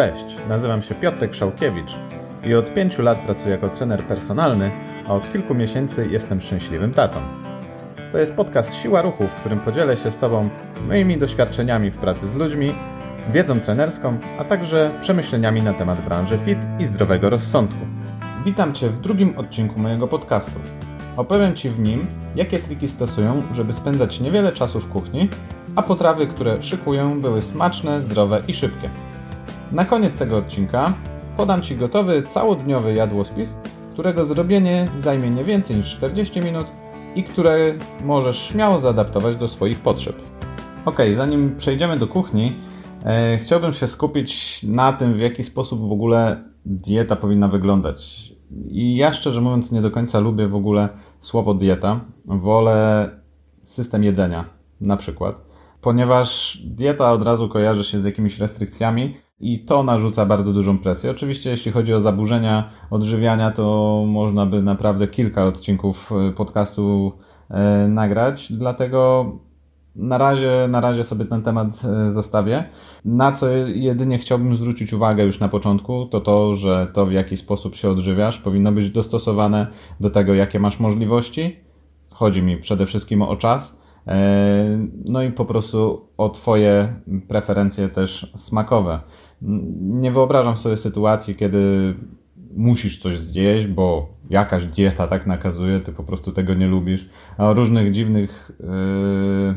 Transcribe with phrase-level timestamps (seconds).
[0.00, 1.96] Cześć, nazywam się Piotrek Szałkiewicz
[2.44, 4.70] i od pięciu lat pracuję jako trener personalny,
[5.08, 7.20] a od kilku miesięcy jestem szczęśliwym tatą.
[8.12, 10.48] To jest podcast Siła Ruchu, w którym podzielę się z Tobą
[10.88, 12.74] moimi doświadczeniami w pracy z ludźmi,
[13.32, 17.86] wiedzą trenerską, a także przemyśleniami na temat branży fit i zdrowego rozsądku.
[18.44, 20.60] Witam Cię w drugim odcinku mojego podcastu.
[21.16, 22.06] Opowiem Ci w nim,
[22.36, 25.28] jakie triki stosują, żeby spędzać niewiele czasu w kuchni,
[25.76, 28.90] a potrawy, które szykuję, były smaczne, zdrowe i szybkie.
[29.72, 30.92] Na koniec tego odcinka
[31.36, 33.54] podam Ci gotowy całodniowy jadłospis,
[33.92, 36.66] którego zrobienie zajmie nie więcej niż 40 minut
[37.14, 40.16] i które możesz śmiało zaadaptować do swoich potrzeb.
[40.84, 42.56] Ok, zanim przejdziemy do kuchni,
[43.04, 48.32] e, chciałbym się skupić na tym, w jaki sposób w ogóle dieta powinna wyglądać.
[48.68, 50.88] I ja szczerze mówiąc nie do końca lubię w ogóle
[51.20, 52.00] słowo dieta.
[52.24, 53.10] Wolę
[53.64, 54.44] system jedzenia
[54.80, 55.36] na przykład,
[55.80, 61.10] ponieważ dieta od razu kojarzy się z jakimiś restrykcjami i to narzuca bardzo dużą presję.
[61.10, 67.12] Oczywiście, jeśli chodzi o zaburzenia odżywiania, to można by naprawdę kilka odcinków e, podcastu
[67.50, 69.26] e, nagrać, dlatego
[69.96, 72.64] na razie, na razie sobie ten temat e, zostawię.
[73.04, 77.36] Na co jedynie chciałbym zwrócić uwagę już na początku, to to, że to w jaki
[77.36, 79.66] sposób się odżywiasz powinno być dostosowane
[80.00, 81.56] do tego, jakie masz możliwości.
[82.10, 83.80] Chodzi mi przede wszystkim o czas.
[85.04, 86.94] No i po prostu o Twoje
[87.28, 89.00] preferencje też smakowe.
[89.80, 91.94] Nie wyobrażam sobie sytuacji, kiedy
[92.56, 97.08] musisz coś zjeść, bo jakaś dieta tak nakazuje, ty po prostu tego nie lubisz.
[97.38, 99.54] A o różnych dziwnych yy,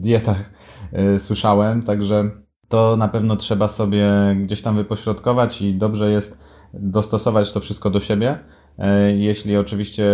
[0.00, 0.50] dietach
[0.92, 2.30] yy, słyszałem, także
[2.68, 4.10] to na pewno trzeba sobie
[4.44, 6.44] gdzieś tam wypośrodkować i dobrze jest
[6.74, 8.38] dostosować to wszystko do siebie.
[8.78, 8.84] Yy,
[9.16, 10.06] jeśli oczywiście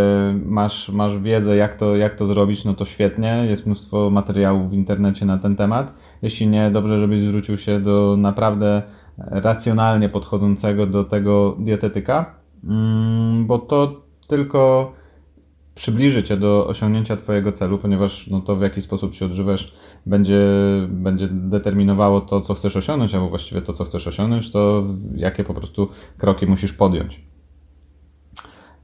[0.44, 3.46] masz, masz wiedzę, jak to, jak to zrobić, no to świetnie.
[3.48, 5.94] Jest mnóstwo materiałów w internecie na ten temat.
[6.22, 8.83] Jeśli nie, dobrze, żebyś zwrócił się do naprawdę
[9.19, 14.92] racjonalnie podchodzącego do tego dietetyka, mm, bo to tylko
[15.74, 19.74] przybliży Cię do osiągnięcia Twojego celu, ponieważ no, to w jaki sposób się odżywasz
[20.07, 20.40] będzie,
[20.89, 24.84] będzie determinowało to, co chcesz osiągnąć, albo właściwie to, co chcesz osiągnąć, to
[25.14, 27.20] jakie po prostu kroki musisz podjąć.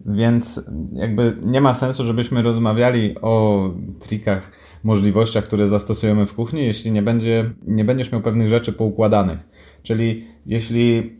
[0.06, 4.52] Więc jakby nie ma sensu, żebyśmy rozmawiali o trikach,
[4.84, 9.38] możliwościach, które zastosujemy w kuchni, jeśli nie, będzie, nie będziesz miał pewnych rzeczy poukładanych.
[9.84, 11.12] Czyli jeśli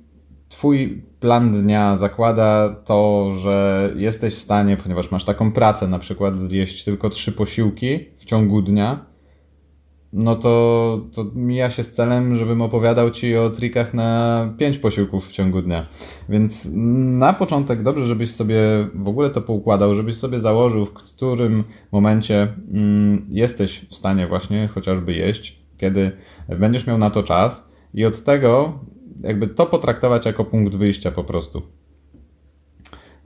[0.49, 6.41] Twój plan dnia zakłada to, że jesteś w stanie, ponieważ masz taką pracę, na przykład
[6.41, 9.07] zjeść tylko trzy posiłki w ciągu dnia,
[10.13, 15.29] no to, to mija się z celem, żebym opowiadał Ci o trikach na pięć posiłków
[15.29, 15.87] w ciągu dnia.
[16.29, 16.69] Więc
[17.19, 18.59] na początek dobrze, żebyś sobie
[18.95, 24.69] w ogóle to poukładał, żebyś sobie założył, w którym momencie mm, jesteś w stanie właśnie
[24.69, 26.13] chociażby jeść, kiedy
[26.59, 27.64] będziesz miał na to czas
[27.95, 28.79] i od tego
[29.23, 31.63] jakby to potraktować jako punkt wyjścia po prostu.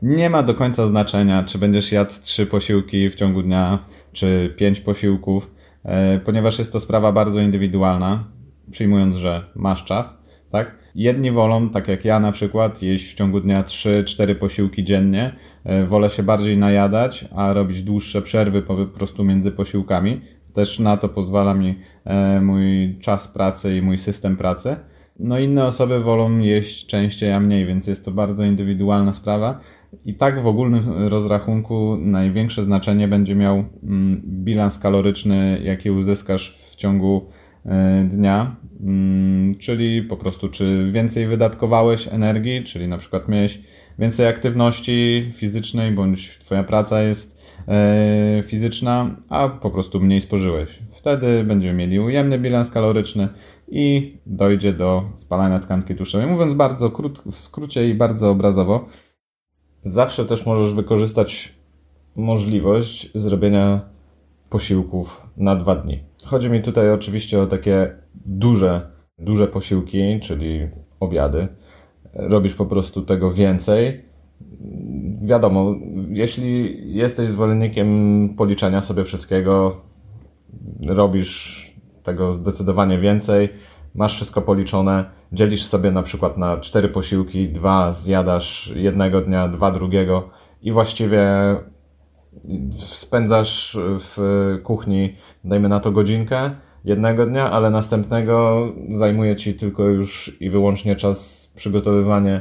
[0.02, 3.78] Nie ma do końca znaczenia, czy będziesz jadł trzy posiłki w ciągu dnia,
[4.12, 5.50] czy pięć posiłków,
[5.84, 8.24] e, ponieważ jest to sprawa bardzo indywidualna,
[8.70, 10.78] przyjmując, że masz czas, tak?
[10.94, 15.32] Jedni wolą, tak jak ja na przykład, jeść w ciągu dnia 3-4 posiłki dziennie.
[15.64, 20.20] E, wolę się bardziej najadać, a robić dłuższe przerwy po prostu między posiłkami.
[20.54, 21.74] Też na to pozwala mi
[22.40, 24.76] mój czas pracy i mój system pracy.
[25.18, 29.60] No inne osoby wolą jeść częściej, a mniej, więc jest to bardzo indywidualna sprawa.
[30.04, 36.76] I tak w ogólnym rozrachunku największe znaczenie będzie miał mm, bilans kaloryczny, jaki uzyskasz w
[36.76, 37.26] ciągu
[37.66, 43.60] e, dnia, mm, czyli po prostu czy więcej wydatkowałeś energii, czyli na przykład miałeś
[43.98, 47.38] więcej aktywności fizycznej, bądź Twoja praca jest
[47.68, 50.78] E, fizyczna, a po prostu mniej spożyłeś.
[51.08, 53.28] Wtedy będziemy mieli ujemny bilans kaloryczny
[53.68, 56.26] i dojdzie do spalania tkanki tłuszczowej.
[56.26, 58.86] Mówiąc bardzo krót, w skrócie i bardzo obrazowo,
[59.84, 61.54] zawsze też możesz wykorzystać
[62.16, 63.80] możliwość zrobienia
[64.50, 65.98] posiłków na dwa dni.
[66.24, 67.94] Chodzi mi tutaj oczywiście o takie
[68.26, 70.68] duże, duże posiłki, czyli
[71.00, 71.48] obiady.
[72.14, 74.04] Robisz po prostu tego więcej
[75.22, 75.74] wiadomo,
[76.08, 79.87] jeśli jesteś zwolennikiem policzenia sobie wszystkiego,
[80.86, 81.64] robisz
[82.02, 83.48] tego zdecydowanie więcej,
[83.94, 89.70] masz wszystko policzone, dzielisz sobie na przykład na cztery posiłki, dwa zjadasz jednego dnia, dwa
[89.70, 90.30] drugiego
[90.62, 91.26] i właściwie
[92.78, 94.18] spędzasz w
[94.62, 95.14] kuchni,
[95.44, 96.50] dajmy na to godzinkę
[96.84, 102.40] jednego dnia, ale następnego zajmuje ci tylko już i wyłącznie czas przygotowywanie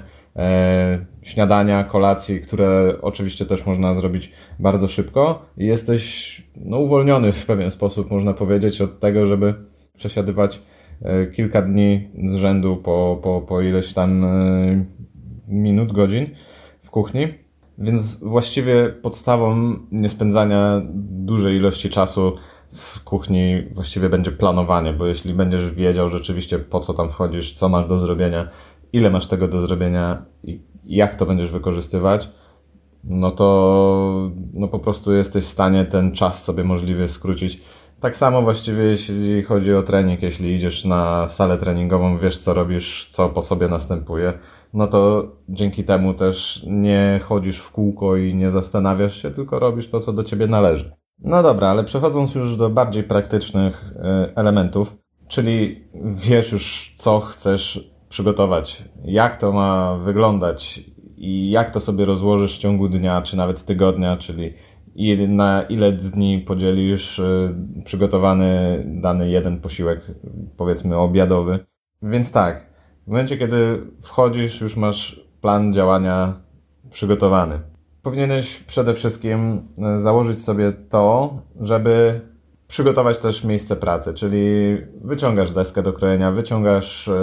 [1.21, 7.71] śniadania, kolacji, które oczywiście też można zrobić bardzo szybko i jesteś no, uwolniony w pewien
[7.71, 9.53] sposób, można powiedzieć, od tego, żeby
[9.95, 10.61] przesiadywać
[11.35, 14.25] kilka dni z rzędu po, po, po ileś tam
[15.47, 16.27] minut, godzin
[16.83, 17.27] w kuchni.
[17.77, 22.35] Więc właściwie podstawą niespędzania dużej ilości czasu
[22.73, 27.69] w kuchni właściwie będzie planowanie, bo jeśli będziesz wiedział rzeczywiście po co tam wchodzisz, co
[27.69, 28.47] masz do zrobienia,
[28.93, 32.29] ile masz tego do zrobienia i jak to będziesz wykorzystywać,
[33.03, 37.61] no to no po prostu jesteś w stanie ten czas sobie możliwie skrócić.
[37.99, 43.09] Tak samo właściwie jeśli chodzi o trening, jeśli idziesz na salę treningową, wiesz co robisz,
[43.11, 44.33] co po sobie następuje,
[44.73, 49.89] no to dzięki temu też nie chodzisz w kółko i nie zastanawiasz się, tylko robisz
[49.89, 50.91] to, co do ciebie należy.
[51.19, 54.95] No dobra, ale przechodząc już do bardziej praktycznych e, elementów,
[55.27, 60.83] czyli wiesz już, co chcesz przygotować, jak to ma wyglądać
[61.17, 64.53] i jak to sobie rozłożysz w ciągu dnia, czy nawet tygodnia, czyli
[65.27, 67.53] na ile dni podzielisz e,
[67.85, 70.01] przygotowany dany jeden posiłek,
[70.57, 71.59] powiedzmy obiadowy.
[72.01, 72.65] Więc tak,
[73.03, 76.33] w momencie, kiedy wchodzisz, już masz plan działania
[76.91, 77.59] przygotowany.
[78.01, 82.21] Powinieneś przede wszystkim e, założyć sobie to, żeby
[82.67, 87.13] przygotować też miejsce pracy, czyli wyciągasz deskę do krojenia, wyciągasz e,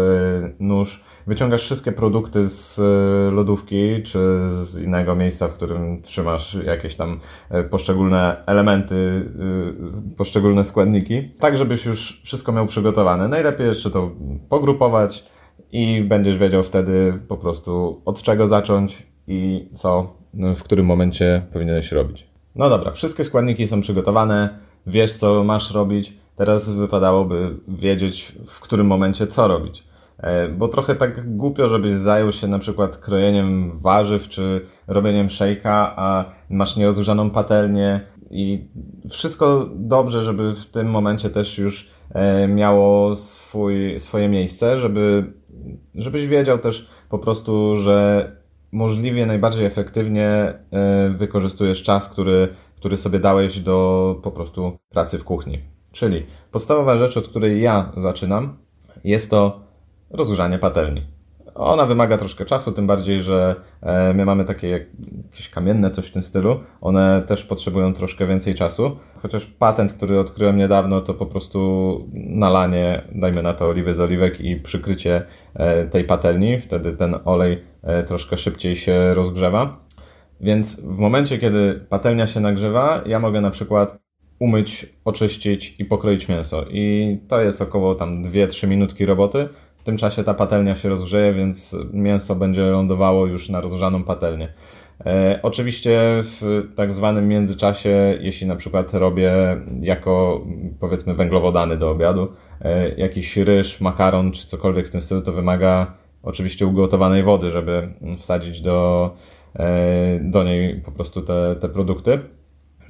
[0.59, 4.19] nóż, wyciągasz wszystkie produkty z e, lodówki czy
[4.65, 7.21] z innego miejsca, w którym trzymasz jakieś tam
[7.71, 9.31] poszczególne elementy,
[10.17, 13.29] poszczególne składniki, tak żebyś już wszystko miał przygotowane.
[13.29, 14.11] Najlepiej jeszcze to
[14.49, 15.25] pogrupować
[15.73, 20.17] i będziesz wiedział wtedy po prostu od czego zacząć i co
[20.57, 22.27] w którym momencie powinieneś robić.
[22.55, 28.87] No dobra, wszystkie składniki są przygotowane, wiesz co masz robić, teraz wypadałoby wiedzieć w którym
[28.87, 29.85] momencie co robić.
[30.19, 35.95] E, bo trochę tak głupio, żebyś zajął się na przykład krojeniem warzyw czy robieniem szejka,
[35.97, 38.01] a masz nierozgrzaną patelnię
[38.31, 38.69] i
[39.11, 45.33] wszystko dobrze, żeby w tym momencie też już e, miało swój, swoje miejsce, żeby,
[45.95, 48.31] żebyś wiedział też po prostu, że
[48.73, 52.49] możliwie najbardziej efektywnie e, wykorzystujesz czas, który,
[52.85, 55.59] który sobie dałeś do po prostu pracy w kuchni.
[55.93, 58.57] Czyli podstawowa rzecz, od której ja zaczynam,
[59.05, 59.61] jest to
[60.11, 61.03] rozgrzanie patelni.
[61.55, 66.11] Ona wymaga troszkę czasu, tym bardziej, że e, my mamy takie jakieś kamienne, coś w
[66.11, 66.61] tym stylu.
[66.81, 68.97] One też potrzebują troszkę więcej czasu.
[69.23, 74.41] Chociaż patent, który odkryłem niedawno, to po prostu nalanie, dajmy na to oliwy z oliwek
[74.41, 76.61] i przykrycie e, tej patelni.
[76.61, 79.84] Wtedy ten olej e, troszkę szybciej się rozgrzewa.
[80.41, 83.99] Więc w momencie, kiedy patelnia się nagrzewa, ja mogę na przykład
[84.39, 86.65] umyć, oczyścić i pokroić mięso.
[86.71, 89.49] I to jest około tam 2-3 minutki roboty
[89.85, 94.49] w tym czasie ta patelnia się rozgrzeje, więc mięso będzie lądowało już na rozgrzaną patelnię.
[95.07, 99.33] E, oczywiście w tak zwanym międzyczasie, jeśli na przykład robię
[99.81, 100.45] jako
[100.81, 105.93] powiedzmy węglowodany do obiadu, e, jakiś ryż, makaron czy cokolwiek w tym stylu, to wymaga
[106.23, 107.89] oczywiście ugotowanej wody, żeby
[108.19, 109.11] wsadzić do,
[110.21, 112.19] do niej po prostu te, te produkty.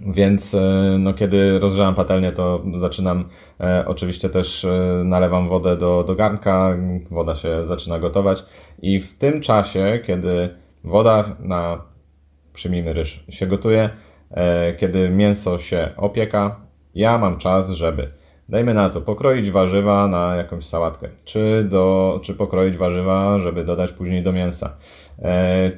[0.01, 3.25] Więc e, no, kiedy rozgrzewam patelnię, to zaczynam
[3.61, 6.77] e, oczywiście też e, nalewam wodę do, do garnka,
[7.11, 8.45] woda się zaczyna gotować.
[8.83, 10.49] I w tym czasie, kiedy
[10.85, 11.83] woda na,
[12.53, 13.91] przyjmijmy ryż, się gotuje,
[14.31, 16.61] e, kiedy mięso się opieka,
[16.95, 18.11] ja mam czas, żeby
[18.49, 23.93] dajmy na to, pokroić warzywa na jakąś sałatkę, czy, do, czy pokroić warzywa, żeby dodać
[23.93, 24.73] później do mięsa, e,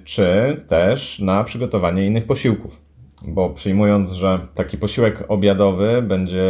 [0.05, 2.87] czy też na przygotowanie innych posiłków
[3.23, 6.45] bo przyjmując, że taki posiłek obiadowy będzie,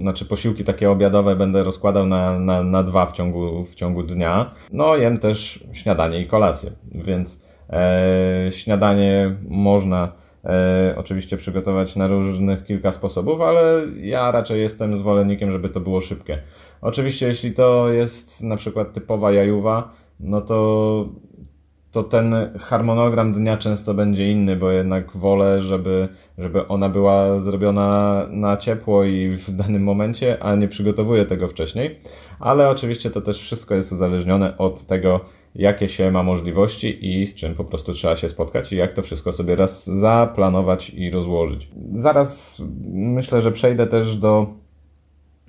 [0.00, 4.54] znaczy posiłki takie obiadowe będę rozkładał na, na, na dwa w ciągu, w ciągu dnia,
[4.72, 10.12] no jem też śniadanie i kolację, więc e, śniadanie można
[10.44, 16.00] e, oczywiście przygotować na różnych kilka sposobów, ale ja raczej jestem zwolennikiem, żeby to było
[16.00, 16.38] szybkie.
[16.80, 21.08] Oczywiście jeśli to jest na przykład typowa jajuwa, no to
[21.96, 28.22] to ten harmonogram dnia często będzie inny, bo jednak wolę, żeby, żeby ona była zrobiona
[28.30, 31.98] na ciepło i w danym momencie, a nie przygotowuję tego wcześniej.
[32.40, 35.20] Ale oczywiście to też wszystko jest uzależnione od tego,
[35.54, 39.02] jakie się ma możliwości i z czym po prostu trzeba się spotkać i jak to
[39.02, 41.68] wszystko sobie raz zaplanować i rozłożyć.
[41.94, 42.62] Zaraz
[42.92, 44.46] myślę, że przejdę też do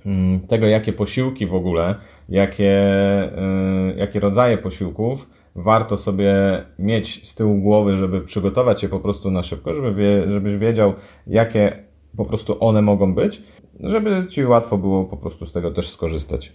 [0.05, 1.95] mm, tego, jakie posiłki w ogóle,
[2.29, 2.83] jakie,
[3.93, 6.33] y, jakie rodzaje posiłków warto sobie
[6.79, 10.93] mieć z tyłu głowy, żeby przygotować je po prostu na szybko, żeby wie, żebyś wiedział,
[11.27, 11.83] jakie
[12.17, 13.41] po prostu one mogą być,
[13.79, 16.53] żeby ci łatwo było po prostu z tego też skorzystać.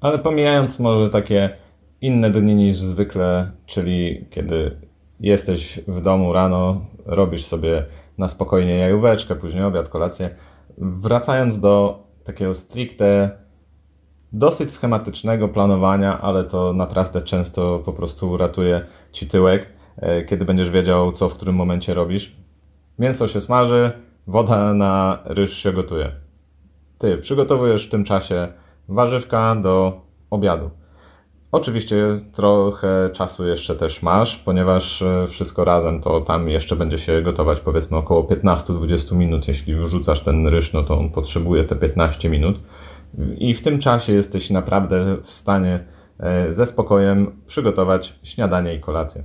[0.00, 1.50] Ale pomijając może takie
[2.00, 4.76] inne dni niż zwykle, czyli kiedy
[5.20, 7.84] jesteś w domu rano, robisz sobie
[8.18, 10.30] na spokojnie jajóweczkę, później obiad, kolację.
[10.78, 13.30] Wracając do takiego stricte
[14.32, 20.70] dosyć schematycznego planowania, ale to naprawdę często po prostu uratuje ci tyłek, e, kiedy będziesz
[20.70, 22.36] wiedział, co w którym momencie robisz.
[22.98, 23.92] Mięso się smaży,
[24.26, 26.12] woda na ryż się gotuje.
[26.98, 28.48] Ty przygotowujesz w tym czasie
[28.88, 30.70] warzywka do obiadu.
[31.52, 31.96] Oczywiście
[32.32, 37.60] trochę czasu jeszcze też masz, ponieważ e, wszystko razem to tam jeszcze będzie się gotować
[37.60, 39.48] powiedzmy około 15-20 minut.
[39.48, 42.56] Jeśli wrzucasz ten ryż, no to on potrzebuje te 15 minut.
[43.38, 45.84] I w tym czasie jesteś naprawdę w stanie
[46.20, 49.22] e, ze spokojem przygotować śniadanie i kolację.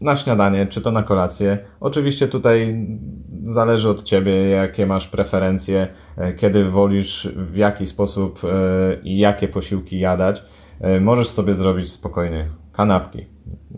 [0.00, 1.58] Na śniadanie, czy to na kolację.
[1.80, 2.86] Oczywiście tutaj
[3.44, 8.40] zależy od Ciebie, jakie masz preferencje, e, kiedy wolisz, w jaki sposób
[9.04, 10.42] i jakie posiłki jadać.
[10.80, 13.24] E, możesz sobie zrobić spokojnie kanapki,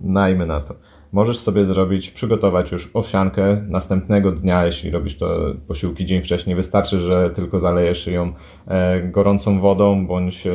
[0.03, 0.75] najmy na to.
[1.13, 6.57] Możesz sobie zrobić, przygotować już owsiankę następnego dnia, jeśli robisz to posiłki dzień wcześniej.
[6.57, 8.33] Wystarczy, że tylko zalejesz ją
[8.67, 10.53] e, gorącą wodą bądź, e,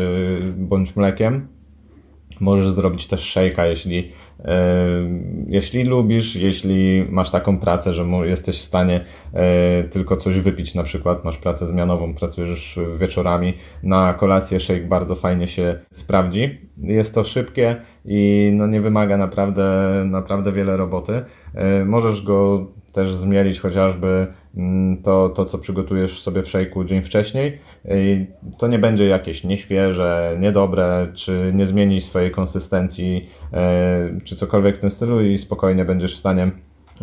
[0.57, 1.47] bądź mlekiem.
[2.39, 4.11] Możesz zrobić też szejka, jeśli
[5.47, 10.83] jeśli lubisz, jeśli masz taką pracę, że jesteś w stanie e, tylko coś wypić, na
[10.83, 16.59] przykład masz pracę zmianową, pracujesz wieczorami, na kolację shake bardzo fajnie się sprawdzi.
[16.77, 21.21] Jest to szybkie i no nie wymaga naprawdę, naprawdę wiele roboty.
[21.55, 27.01] E, możesz go też zmielić chociażby mm, to, to, co przygotujesz sobie w szejku dzień
[27.01, 27.59] wcześniej.
[27.85, 28.25] I
[28.57, 34.79] to nie będzie jakieś nieświeże, niedobre, czy nie zmieni swojej konsystencji, e, czy cokolwiek w
[34.79, 36.51] tym stylu i spokojnie będziesz w stanie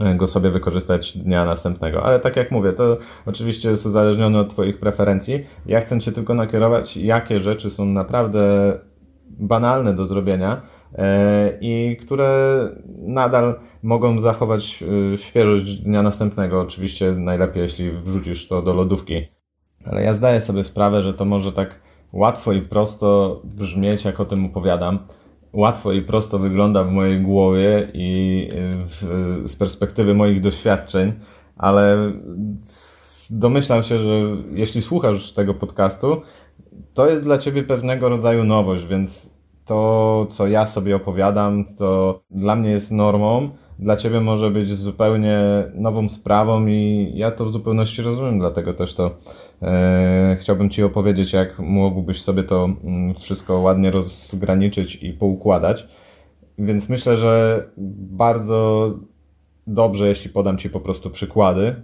[0.01, 2.03] e, go sobie wykorzystać dnia następnego.
[2.03, 5.47] Ale tak jak mówię, to oczywiście jest uzależnione od Twoich preferencji.
[5.67, 8.73] Ja chcę Cię tylko nakierować, jakie rzeczy są naprawdę
[9.39, 10.80] banalne do zrobienia, E,
[11.61, 12.61] i które
[12.99, 16.61] nadal mogą zachować e, świeżość dnia następnego.
[16.61, 19.23] Oczywiście najlepiej, jeśli wrzucisz to do lodówki.
[19.85, 21.81] Ale ja zdaję sobie sprawę, że to może tak
[22.13, 24.99] łatwo i prosto brzmieć, jak o tym opowiadam.
[25.53, 28.49] Łatwo i prosto wygląda w mojej głowie i
[28.87, 31.13] w, z perspektywy moich doświadczeń,
[31.57, 32.13] ale
[33.31, 34.21] domyślam się, że
[34.53, 36.23] jeśli słuchasz tego podcastu,
[36.95, 39.30] to jest dla ciebie pewnego rodzaju nowość, więc
[39.71, 45.41] to, co ja sobie opowiadam, to dla mnie jest normą, dla ciebie może być zupełnie
[45.75, 49.11] nową sprawą i ja to w zupełności rozumiem, dlatego też to
[49.63, 55.89] e, chciałbym ci opowiedzieć, jak mógłbyś sobie to mm, wszystko ładnie rozgraniczyć i poukładać.
[56.59, 57.65] Więc myślę, że
[58.11, 58.91] bardzo
[59.67, 61.75] dobrze, jeśli podam ci po prostu przykłady,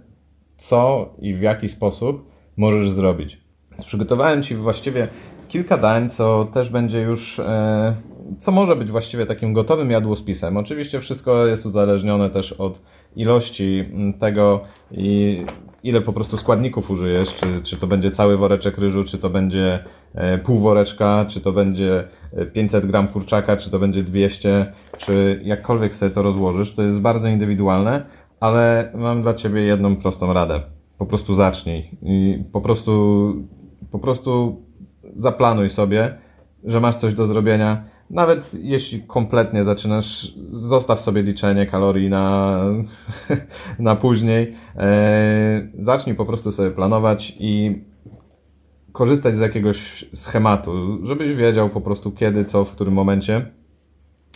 [0.57, 3.47] co i w jaki sposób możesz zrobić.
[3.85, 5.07] Przygotowałem ci właściwie
[5.47, 7.95] kilka dań, co też będzie już, e,
[8.37, 10.57] co może być właściwie takim gotowym jadłospisem.
[10.57, 12.81] Oczywiście wszystko jest uzależnione też od
[13.15, 13.85] ilości
[14.19, 14.61] tego
[14.91, 15.45] i
[15.83, 19.83] ile po prostu składników użyjesz, czy, czy to będzie cały woreczek ryżu, czy to będzie
[20.15, 22.07] e, pół woreczka, czy to będzie
[22.53, 26.99] 500 e, gram kurczaka, czy to będzie 200, czy jakkolwiek sobie to rozłożysz, to jest
[26.99, 28.05] bardzo indywidualne,
[28.39, 30.61] ale mam dla Ciebie jedną prostą radę.
[30.97, 33.33] Po prostu zacznij i po prostu,
[33.91, 34.61] po prostu
[35.17, 36.17] zaplanuj sobie,
[36.63, 37.83] że masz coś do zrobienia.
[38.09, 42.59] Nawet jeśli kompletnie zaczynasz, zostaw sobie liczenie kalorii na,
[43.79, 44.55] na później.
[44.75, 47.81] E, zacznij po prostu sobie planować i
[48.91, 53.51] korzystać z jakiegoś schematu, żebyś wiedział po prostu kiedy, co, w którym momencie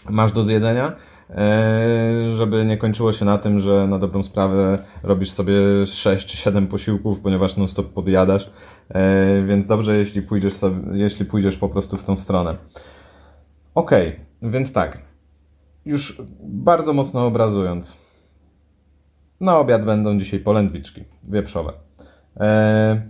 [0.09, 0.95] masz do zjedzenia
[1.35, 6.37] E, żeby nie kończyło się na tym, że na dobrą sprawę robisz sobie 6 czy
[6.37, 8.49] 7 posiłków, ponieważ non stop podjadasz,
[9.45, 12.57] więc dobrze, jeśli pójdziesz, sobie, jeśli pójdziesz po prostu w tą stronę.
[13.75, 13.91] Ok,
[14.41, 14.97] więc tak,
[15.85, 17.97] już bardzo mocno obrazując,
[19.39, 21.73] na obiad będą dzisiaj polędwiczki wieprzowe.
[22.39, 23.01] E,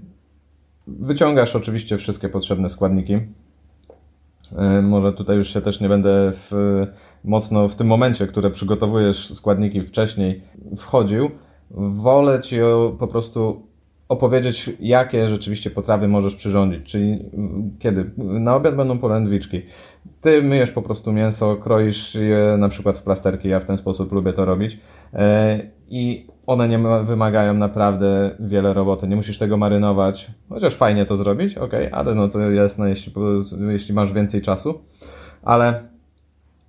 [0.88, 3.20] wyciągasz oczywiście wszystkie potrzebne składniki.
[4.84, 6.52] Może tutaj już się też nie będę w
[7.24, 10.42] mocno w tym momencie, które przygotowujesz składniki wcześniej,
[10.78, 11.32] wchodził,
[11.72, 12.58] wolę Ci
[13.00, 13.68] po prostu
[14.12, 16.84] opowiedzieć, jakie rzeczywiście potrawy możesz przyrządzić.
[16.84, 17.20] Czyli
[17.80, 18.12] kiedy?
[18.18, 19.62] Na obiad będą polędwiczki.
[20.22, 24.12] Ty myjesz po prostu mięso, kroisz je na przykład w plasterki, ja w ten sposób
[24.12, 24.80] lubię to robić.
[25.14, 29.08] E, I one nie wymagają naprawdę wiele roboty.
[29.08, 33.14] Nie musisz tego marynować, chociaż fajnie to zrobić, ok, ale no to jasne, jeśli,
[33.70, 34.82] jeśli masz więcej czasu.
[35.44, 35.84] Ale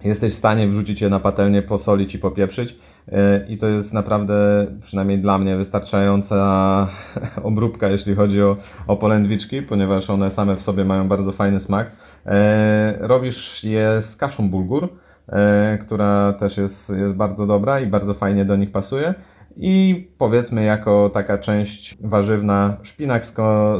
[0.05, 2.77] jesteś w stanie wrzucić je na patelnię, posolić i popieprzyć.
[3.09, 6.89] E, I to jest naprawdę, przynajmniej dla mnie, wystarczająca
[7.43, 8.57] obróbka, jeśli chodzi o,
[8.87, 11.91] o polędwiczki, ponieważ one same w sobie mają bardzo fajny smak.
[12.27, 14.89] E, robisz je z kaszą bulgur,
[15.29, 19.15] e, która też jest, jest bardzo dobra i bardzo fajnie do nich pasuje.
[19.57, 23.35] I powiedzmy, jako taka część warzywna, szpinak z,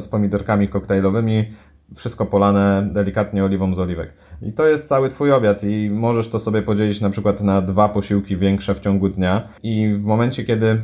[0.05, 1.53] z pomidorkami koktajlowymi,
[1.97, 4.13] wszystko polane delikatnie oliwą z oliwek.
[4.43, 7.89] I to jest cały Twój obiad i możesz to sobie podzielić na przykład na dwa
[7.89, 9.49] posiłki większe w ciągu dnia.
[9.63, 10.83] I w momencie, kiedy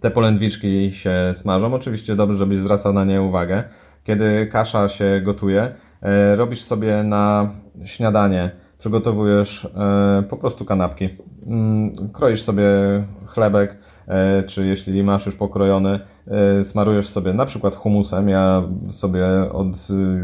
[0.00, 3.64] te polędwiczki się smażą, oczywiście dobrze, żebyś zwracał na nie uwagę,
[4.04, 7.50] kiedy kasza się gotuje, e, robisz sobie na
[7.84, 11.08] śniadanie, przygotowujesz e, po prostu kanapki,
[11.46, 12.64] mm, kroisz sobie
[13.26, 13.76] chlebek,
[14.08, 16.00] e, czy jeśli masz już pokrojony,
[16.62, 18.28] smarujesz sobie na przykład humusem.
[18.28, 19.66] Ja sobie od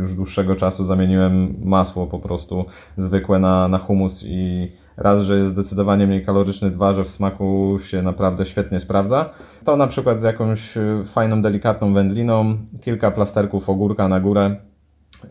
[0.00, 2.64] już dłuższego czasu zamieniłem masło po prostu
[2.96, 7.78] zwykłe na, na humus i raz, że jest zdecydowanie mniej kaloryczny, dwa, że w smaku
[7.84, 9.30] się naprawdę świetnie sprawdza.
[9.64, 14.56] To na przykład z jakąś fajną, delikatną wędliną, kilka plasterków ogórka na górę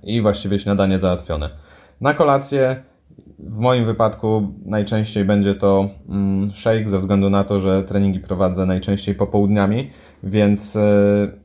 [0.04, 1.50] i właściwie śniadanie załatwione.
[2.02, 2.84] Na kolację
[3.48, 8.66] w moim wypadku najczęściej będzie to mm, shake ze względu na to, że treningi prowadzę
[8.66, 9.92] najczęściej popołudniami,
[10.24, 10.82] więc e,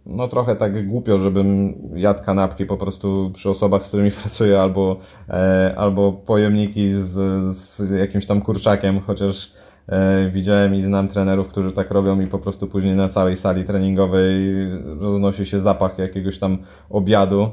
[0.07, 4.97] no trochę tak głupio, żebym jadł kanapki po prostu przy osobach, z którymi pracuję, albo,
[5.29, 7.11] e, albo pojemniki z,
[7.57, 9.53] z jakimś tam kurczakiem, chociaż
[9.89, 13.65] e, widziałem i znam trenerów, którzy tak robią i po prostu później na całej sali
[13.65, 14.55] treningowej
[15.01, 16.59] roznosi się zapach jakiegoś tam
[16.91, 17.49] obiadu.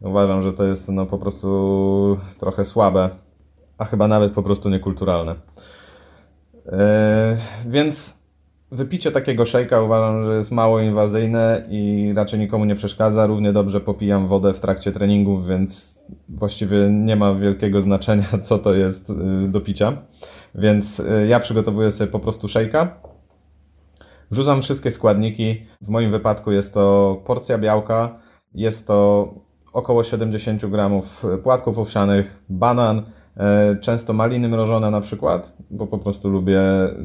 [0.00, 3.10] Uważam, że to jest no po prostu trochę słabe
[3.80, 5.34] a chyba nawet po prostu niekulturalne.
[6.66, 6.72] Yy,
[7.66, 8.20] więc
[8.72, 13.26] wypicie takiego szejka uważam, że jest mało inwazyjne i raczej nikomu nie przeszkadza.
[13.26, 18.74] Równie dobrze popijam wodę w trakcie treningów, więc właściwie nie ma wielkiego znaczenia, co to
[18.74, 20.02] jest yy, do picia.
[20.54, 23.00] Więc yy, ja przygotowuję sobie po prostu szejka.
[24.30, 25.66] Wrzucam wszystkie składniki.
[25.80, 28.18] W moim wypadku jest to porcja białka,
[28.54, 29.28] jest to
[29.72, 33.19] około 70 gramów płatków owsianych, banan, E,
[33.80, 36.62] często maliny mrożone na przykład, bo po prostu lubię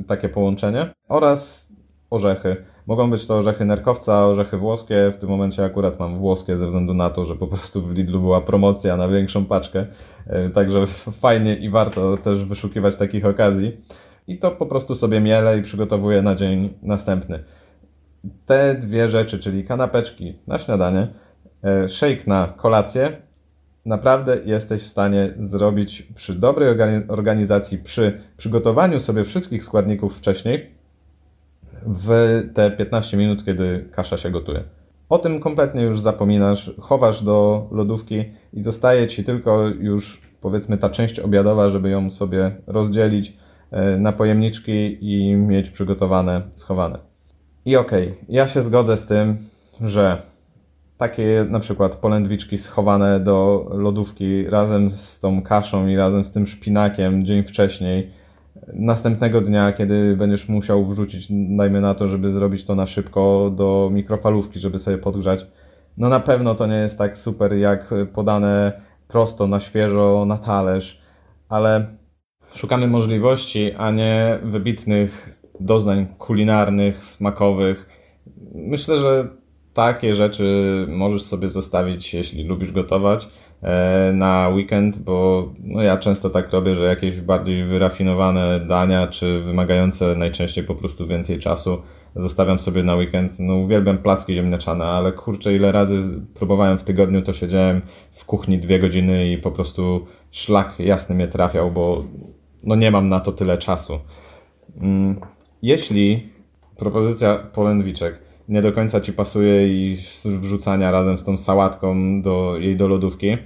[0.08, 1.72] takie połączenie, oraz
[2.10, 2.56] orzechy.
[2.88, 5.12] Mogą być to orzechy nerkowca, orzechy włoskie.
[5.14, 8.22] W tym momencie akurat mam włoskie ze względu na to, że po prostu w Lidlu
[8.22, 9.86] była promocja na większą paczkę.
[10.28, 10.88] E, także
[11.22, 13.78] fajnie i warto też wyszukiwać takich okazji.
[14.28, 17.44] I to po prostu sobie mielę i przygotowuję na dzień następny.
[18.46, 21.08] Te dwie rzeczy, czyli kanapeczki na śniadanie,
[21.64, 23.12] e, shake na kolację
[23.86, 26.70] naprawdę jesteś w stanie zrobić przy dobrej
[27.08, 30.70] organizacji, przy przygotowaniu sobie wszystkich składników wcześniej,
[31.86, 34.64] w te 15 minut, kiedy kasza się gotuje.
[35.10, 40.90] O tym kompletnie już zapominasz, chowasz do lodówki i zostaje ci tylko już powiedzmy ta
[40.90, 43.34] część obiadowa, żeby ją sobie rozdzielić
[43.72, 47.00] e, na pojemniczki i mieć przygotowane, schowane.
[47.66, 49.38] I okej, okay, ja się zgodzę z tym,
[49.82, 50.22] że
[50.98, 56.48] takie na przykład polędwiczki schowane do lodówki razem z tą kaszą i razem z tym
[56.48, 58.12] szpinakiem dzień wcześniej.
[58.74, 63.90] Następnego dnia, kiedy będziesz musiał wrzucić, dajmy na to, żeby zrobić to na szybko do
[63.94, 65.48] mikrofalówki, żeby sobie podgrzać,
[65.98, 71.02] no na pewno to nie jest tak super jak podane prosto, na świeżo, na talerz,
[71.50, 71.88] ale
[72.54, 77.90] szukamy możliwości, a nie wybitnych doznań kulinarnych, smakowych.
[78.54, 79.28] Myślę, że
[79.76, 83.28] takie rzeczy możesz sobie zostawić, jeśli lubisz gotować
[83.62, 89.40] e, na weekend, bo no ja często tak robię, że jakieś bardziej wyrafinowane dania, czy
[89.40, 91.82] wymagające najczęściej po prostu więcej czasu
[92.16, 93.40] zostawiam sobie na weekend.
[93.40, 98.60] No uwielbiam placki ziemniaczane, ale kurczę ile razy próbowałem w tygodniu, to siedziałem w kuchni
[98.60, 102.06] dwie godziny i po prostu szlak jasny mnie trafiał, bo
[102.64, 104.00] no nie mam na to tyle czasu.
[104.82, 105.20] Mm,
[105.62, 106.30] jeśli
[106.78, 112.78] propozycja polędwiczek nie do końca ci pasuje i wrzucania razem z tą sałatką do jej
[112.78, 113.38] do lodówki.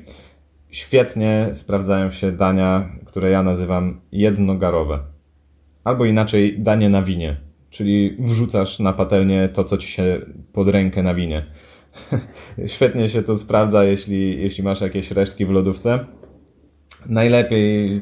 [0.69, 4.99] Świetnie sprawdzają się dania, które ja nazywam jednogarowe.
[5.83, 7.37] Albo inaczej danie na winie,
[7.69, 10.21] czyli wrzucasz na patelnię to, co ci się
[10.53, 11.45] pod rękę na winie.
[12.67, 16.05] Świetnie się to sprawdza, jeśli, jeśli masz jakieś resztki w lodówce.
[17.05, 18.01] Najlepiej,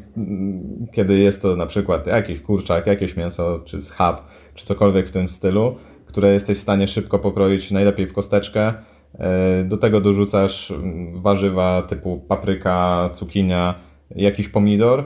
[0.92, 4.22] kiedy jest to na przykład jakiś kurczak, jakieś mięso, czy schab,
[4.54, 5.76] czy cokolwiek w tym stylu
[6.08, 8.74] które jesteś w stanie szybko pokroić, najlepiej w kosteczkę.
[9.20, 13.76] E, do tego dorzucasz mm, warzywa typu papryka, cukinia,
[14.16, 15.04] jakiś pomidor.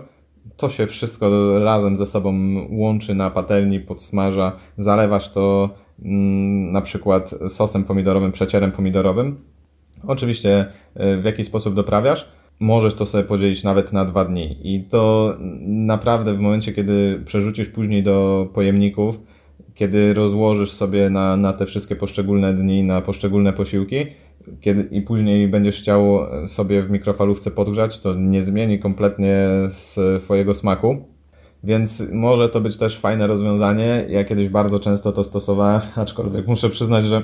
[0.58, 2.34] To się wszystko razem ze sobą
[2.70, 4.52] łączy na patelni, podsmaża.
[4.78, 5.70] Zalewasz to
[6.02, 9.40] mm, na przykład sosem pomidorowym, przecierem pomidorowym.
[10.08, 12.28] Oczywiście e, w jaki sposób doprawiasz.
[12.60, 14.58] Możesz to sobie podzielić nawet na dwa dni.
[14.64, 15.34] I to
[15.68, 19.20] naprawdę w momencie, kiedy przerzucisz później do pojemników,
[19.76, 24.06] kiedy rozłożysz sobie na, na te wszystkie poszczególne dni, na poszczególne posiłki
[24.62, 31.06] kiedy, i później będziesz chciał sobie w mikrofalówce podgrzać, to nie zmieni kompletnie swojego smaku.
[31.64, 34.06] Więc może to być też fajne rozwiązanie.
[34.10, 37.22] Ja kiedyś bardzo często to stosowałem, aczkolwiek muszę przyznać, że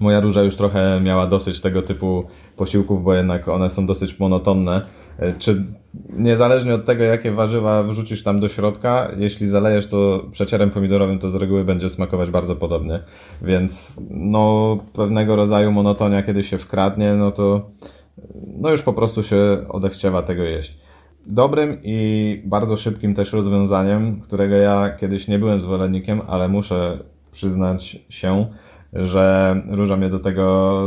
[0.00, 2.24] Moja róża już trochę miała dosyć tego typu
[2.56, 4.82] posiłków, bo jednak one są dosyć monotonne.
[5.18, 5.64] E, czy
[6.10, 11.30] niezależnie od tego, jakie warzywa wrzucisz tam do środka, jeśli zalejesz to przecierem pomidorowym, to
[11.30, 13.00] z reguły będzie smakować bardzo podobnie.
[13.42, 17.70] Więc no, pewnego rodzaju monotonia, kiedy się wkradnie, no to
[18.58, 20.78] no już po prostu się odechciewa tego jeść.
[21.26, 26.98] Dobrym i bardzo szybkim też rozwiązaniem, którego ja kiedyś nie byłem zwolennikiem, ale muszę
[27.32, 28.46] przyznać się,
[28.92, 30.86] że róża mnie do tego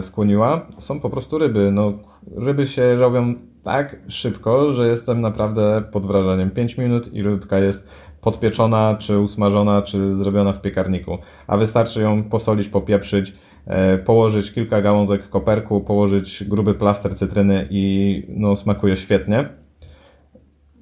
[0.00, 1.70] skłoniła, są po prostu ryby.
[1.72, 1.92] No,
[2.36, 3.34] ryby się robią
[3.64, 6.50] tak szybko, że jestem naprawdę pod wrażeniem.
[6.50, 7.88] 5 minut i rybka jest
[8.20, 11.18] podpieczona, czy usmażona, czy zrobiona w piekarniku.
[11.46, 13.32] A wystarczy ją posolić, popieprzyć,
[13.66, 19.48] e, położyć kilka gałązek koperku, położyć gruby plaster cytryny i no, smakuje świetnie.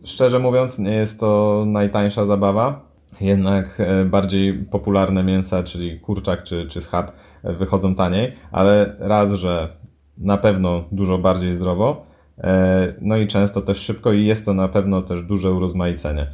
[0.05, 6.67] Szczerze mówiąc, nie jest to najtańsza zabawa, jednak e, bardziej popularne mięsa, czyli kurczak czy,
[6.69, 9.82] czy schab, e, wychodzą taniej, ale raz, że
[10.19, 12.07] na pewno dużo bardziej zdrowo,
[12.39, 16.27] e, no i często też szybko i jest to na pewno też duże urozmaicenie.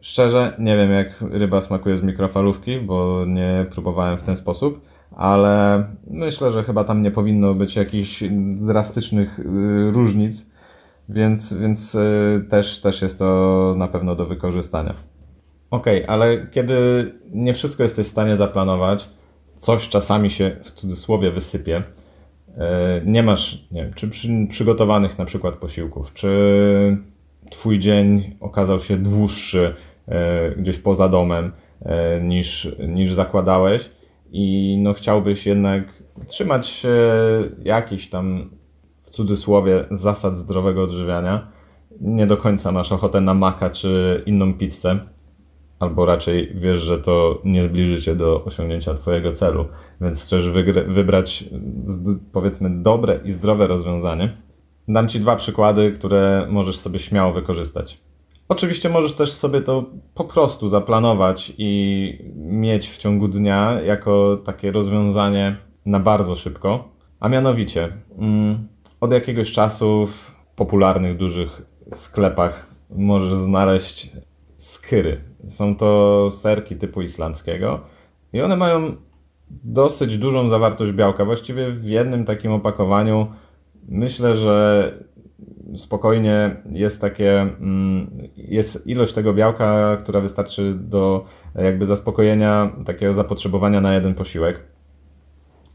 [0.00, 4.80] Szczerze nie wiem jak ryba smakuje z mikrofalówki, bo nie próbowałem w ten sposób,
[5.16, 8.24] ale myślę, że chyba tam nie powinno być jakichś
[8.56, 9.40] drastycznych
[9.92, 10.50] różnic,
[11.08, 11.96] więc, więc
[12.50, 14.94] też, też jest to na pewno do wykorzystania.
[15.70, 16.74] Okej, okay, ale kiedy
[17.32, 19.08] nie wszystko jesteś w stanie zaplanować,
[19.58, 21.82] coś czasami się w cudzysłowie wysypie,
[23.04, 26.28] nie masz, nie wiem, czy przy, przygotowanych na przykład posiłków, czy
[27.50, 29.74] twój dzień okazał się dłuższy
[30.08, 33.90] e, gdzieś poza domem e, niż, niż zakładałeś?
[34.30, 35.82] I no chciałbyś jednak
[36.26, 36.98] trzymać się
[37.62, 38.50] jakichś tam
[39.02, 41.48] w cudzysłowie zasad zdrowego odżywiania,
[42.00, 44.98] nie do końca masz ochotę na maka czy inną pizzę,
[45.78, 49.64] albo raczej wiesz, że to nie zbliży cię do osiągnięcia Twojego celu,
[50.00, 50.50] więc chcesz
[50.86, 51.44] wybrać
[52.32, 54.36] powiedzmy dobre i zdrowe rozwiązanie.
[54.88, 58.00] Dam Ci dwa przykłady, które możesz sobie śmiało wykorzystać.
[58.48, 59.84] Oczywiście możesz też sobie to
[60.14, 65.56] po prostu zaplanować i mieć w ciągu dnia jako takie rozwiązanie
[65.86, 66.88] na bardzo szybko,
[67.20, 68.68] a mianowicie mm,
[69.00, 74.12] od jakiegoś czasu w popularnych dużych sklepach możesz znaleźć
[74.56, 75.20] skyry.
[75.48, 77.80] Są to serki typu islandzkiego
[78.32, 78.96] i one mają
[79.50, 81.24] dosyć dużą zawartość białka.
[81.24, 83.26] Właściwie w jednym takim opakowaniu
[83.88, 84.92] myślę, że
[85.76, 93.80] spokojnie jest takie, mm, jest ilość tego białka, która wystarczy do jakby zaspokojenia takiego zapotrzebowania
[93.80, 94.60] na jeden posiłek.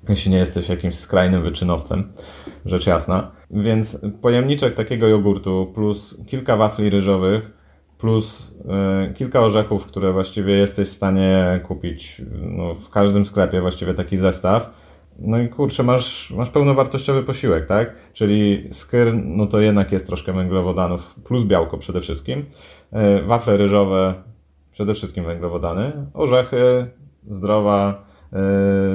[0.10, 2.12] Jeśli nie jesteś jakimś skrajnym wyczynowcem,
[2.66, 3.32] rzecz jasna.
[3.52, 7.63] Więc pojemniczek takiego jogurtu plus kilka wafli ryżowych
[8.04, 8.56] plus
[9.10, 14.18] y, kilka orzechów, które właściwie jesteś w stanie kupić no, w każdym sklepie, właściwie taki
[14.18, 14.70] zestaw.
[15.20, 17.96] No i kurczę, masz, masz pełnowartościowy posiłek, tak?
[18.14, 22.46] Czyli skyr, no to jednak jest troszkę węglowodanów, plus białko przede wszystkim.
[23.20, 24.14] Y, wafle ryżowe,
[24.72, 25.92] przede wszystkim węglowodany.
[26.14, 26.88] Orzechy,
[27.30, 28.06] zdrowa,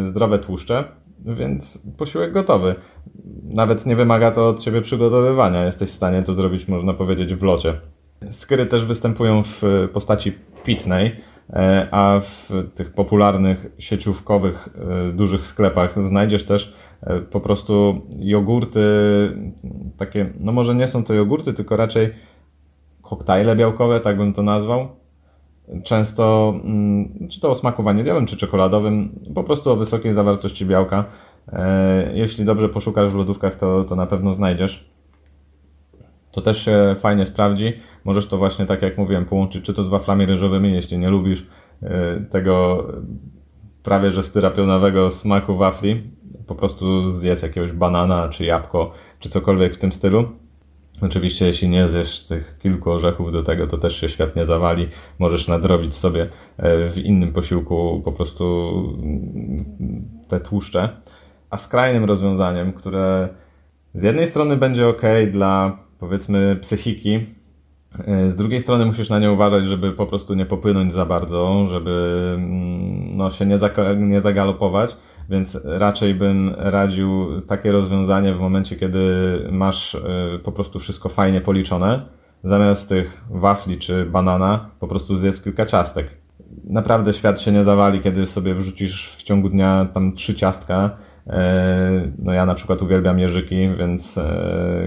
[0.03, 0.85] y, zdrowe tłuszcze,
[1.25, 2.75] więc posiłek gotowy.
[3.45, 5.65] Nawet nie wymaga to od Ciebie przygotowywania.
[5.65, 7.75] Jesteś w stanie to zrobić, można powiedzieć, w locie.
[8.31, 10.33] Skyry też występują w postaci
[10.65, 11.17] pitnej,
[11.51, 14.69] e, a w tych popularnych sieciówkowych
[15.09, 18.81] e, dużych sklepach znajdziesz też e, po prostu jogurty,
[19.99, 22.15] takie, no może nie są to jogurty, tylko raczej
[23.03, 24.89] koktajle białkowe, tak bym to nazwał.
[25.85, 31.05] Często, mm, czy to o smaku waniliowym, czy czekoladowym, po prostu o wysokiej zawartości białka.
[32.13, 34.91] Jeśli dobrze poszukasz w lodówkach, to, to na pewno znajdziesz.
[36.33, 37.73] To też się fajnie sprawdzi.
[38.05, 41.41] Możesz to właśnie, tak jak mówiłem, połączyć czy to z waflami ryżowymi, jeśli nie lubisz
[41.41, 41.87] y,
[42.31, 42.87] tego
[43.83, 46.03] prawie że styrapionowego smaku wafli.
[46.47, 50.29] Po prostu zjedz jakiegoś banana, czy jabłko, czy cokolwiek w tym stylu.
[51.03, 54.89] Oczywiście, jeśli nie zjesz tych kilku orzechów do tego, to też się świetnie zawali.
[55.19, 56.23] Możesz nadrobić sobie
[56.57, 58.73] e, w innym posiłku po prostu
[60.29, 60.89] te tłuszcze.
[61.51, 63.29] A skrajnym rozwiązaniem, które
[63.95, 67.27] z jednej strony będzie ok dla powiedzmy psychiki.
[68.07, 71.67] E, z drugiej strony musisz na nie uważać, żeby po prostu nie popłynąć za bardzo,
[71.71, 73.59] żeby mm, no, się nie,
[73.97, 74.97] nie zagalopować,
[75.29, 79.01] więc raczej bym radził takie rozwiązanie w momencie, kiedy
[79.53, 80.01] masz e,
[80.45, 82.03] po prostu wszystko fajnie policzone.
[82.45, 86.11] Zamiast tych wafli czy banana, po prostu zjedz kilka ciastek.
[86.65, 90.97] Naprawdę świat się nie zawali, kiedy sobie wrzucisz w ciągu dnia tam trzy ciastka.
[91.29, 94.15] E, no ja na przykład uwielbiam jeżyki, więc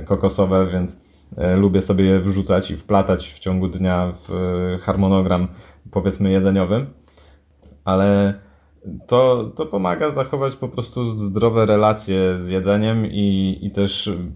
[0.06, 1.02] kokosowe, więc
[1.38, 5.48] E, lubię sobie je wrzucać i wplatać w ciągu dnia w e, harmonogram,
[5.92, 6.86] powiedzmy, jedzeniowy.
[7.86, 8.34] Ale
[9.08, 14.28] to, to pomaga zachować po prostu zdrowe relacje z jedzeniem i, i też mm,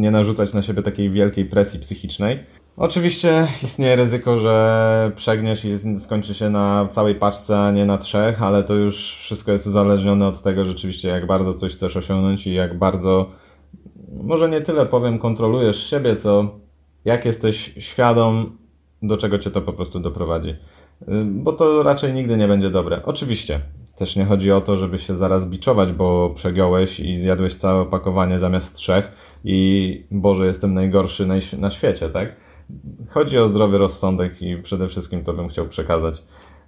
[0.00, 2.38] nie narzucać na siebie takiej wielkiej presji psychicznej.
[2.76, 8.42] Oczywiście istnieje ryzyko, że przegniesz i skończy się na całej paczce, a nie na trzech,
[8.42, 12.54] ale to już wszystko jest uzależnione od tego rzeczywiście, jak bardzo coś chcesz osiągnąć i
[12.54, 13.30] jak bardzo,
[14.22, 16.50] może nie tyle powiem, kontrolujesz siebie, co
[17.04, 18.58] jak jesteś świadom,
[19.02, 20.50] do czego cię to po prostu doprowadzi.
[20.50, 20.56] Y,
[21.24, 23.00] bo to raczej nigdy nie będzie dobre.
[23.04, 23.60] Oczywiście,
[23.96, 28.38] też nie chodzi o to, żeby się zaraz biczować, bo przegiąłeś i zjadłeś całe opakowanie
[28.38, 29.12] zamiast trzech
[29.44, 31.26] i Boże, jestem najgorszy
[31.58, 32.45] na świecie, tak?
[33.08, 36.22] Chodzi o zdrowy rozsądek i przede wszystkim to bym chciał przekazać.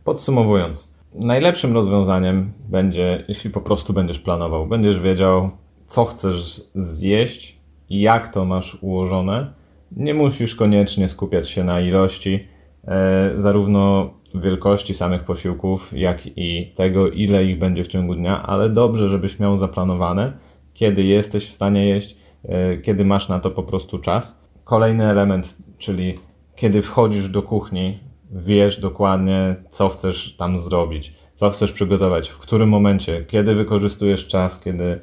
[0.04, 5.50] Podsumowując, najlepszym rozwiązaniem będzie, jeśli po prostu będziesz planował, będziesz wiedział,
[5.87, 7.58] co chcesz zjeść
[7.90, 9.52] jak to masz ułożone.
[9.92, 12.46] Nie musisz koniecznie skupiać się na ilości,
[12.84, 18.70] e, zarówno wielkości samych posiłków, jak i tego, ile ich będzie w ciągu dnia, ale
[18.70, 20.32] dobrze, żebyś miał zaplanowane,
[20.74, 24.40] kiedy jesteś w stanie jeść, e, kiedy masz na to po prostu czas.
[24.64, 26.14] Kolejny element, czyli
[26.56, 27.98] kiedy wchodzisz do kuchni,
[28.30, 34.60] wiesz dokładnie, co chcesz tam zrobić, co chcesz przygotować, w którym momencie, kiedy wykorzystujesz czas,
[34.60, 35.00] kiedy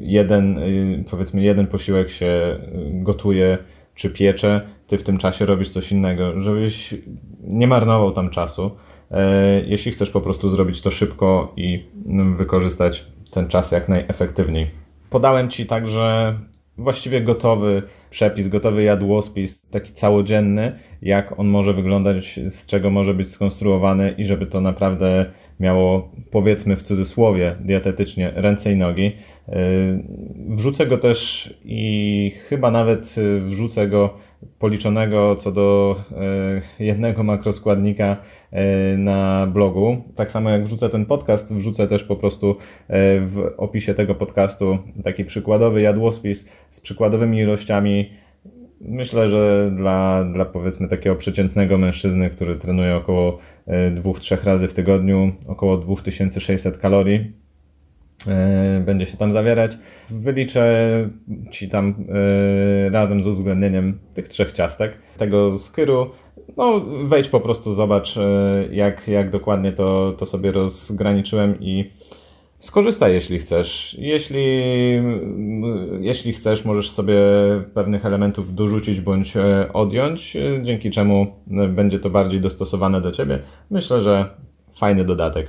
[0.00, 2.58] jeden, y, powiedzmy, jeden posiłek się
[2.92, 3.58] gotuje
[3.94, 6.94] czy piecze, ty w tym czasie robisz coś innego, żebyś
[7.40, 8.70] nie marnował tam czasu.
[9.10, 11.86] E, jeśli chcesz po prostu zrobić to szybko i
[12.36, 14.70] wykorzystać ten czas jak najefektywniej.
[15.10, 16.34] Podałem Ci także
[16.78, 23.28] właściwie gotowy przepis, gotowy jadłospis, taki całodzienny, jak on może wyglądać, z czego może być
[23.28, 25.26] skonstruowany i żeby to naprawdę
[25.60, 29.12] miało, powiedzmy w cudzysłowie, dietetycznie ręce i nogi.
[29.48, 29.54] Yy,
[30.48, 33.14] wrzucę go też i chyba nawet
[33.46, 34.14] wrzucę go
[34.58, 35.96] policzonego co do
[36.78, 38.16] yy, jednego makroskładnika
[38.98, 39.96] na blogu.
[40.14, 44.78] Tak samo jak wrzucę ten podcast, wrzucę też po prostu e, w opisie tego podcastu
[45.04, 48.10] taki przykładowy jadłospis z przykładowymi ilościami.
[48.80, 53.38] Myślę, że dla, dla powiedzmy takiego przeciętnego mężczyzny, który trenuje około
[53.68, 57.32] 2-3 e, razy w tygodniu, około 2600 kalorii,
[58.86, 59.72] będzie się tam zawierać.
[60.10, 60.64] Wyliczę
[61.50, 61.94] Ci tam
[62.90, 66.10] razem z uwzględnieniem tych trzech ciastek, tego skyru,
[66.56, 68.22] no, wejdź po prostu, zobacz, e,
[68.72, 71.90] jak, jak dokładnie to, to sobie rozgraniczyłem i
[72.58, 73.96] skorzystaj, jeśli chcesz.
[73.98, 74.46] Jeśli,
[76.00, 77.16] jeśli chcesz, możesz sobie
[77.74, 81.26] pewnych elementów dorzucić bądź e, odjąć, e, dzięki czemu
[81.68, 83.38] będzie to bardziej dostosowane do ciebie.
[83.70, 84.30] Myślę, że
[84.76, 85.46] fajny dodatek.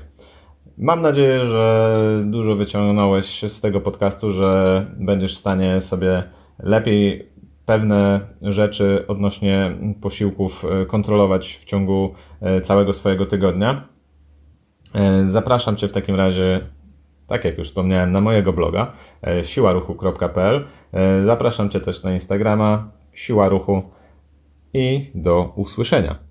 [0.77, 6.23] Mam nadzieję, że dużo wyciągnąłeś z tego podcastu, że będziesz w stanie sobie
[6.59, 7.29] lepiej
[7.65, 13.87] pewne rzeczy odnośnie posiłków e, kontrolować w ciągu e, całego swojego tygodnia.
[14.95, 16.59] E, zapraszam Cię w takim razie,
[17.27, 18.91] tak jak już wspomniałem, na mojego bloga
[19.43, 20.65] siłaruchu.pl.
[21.25, 23.81] Zapraszam Cię też na Instagrama siła ruchu
[24.73, 26.24] i do usłyszenia.